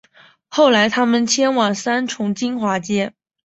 [0.49, 3.13] 后来他们迁往三重金华街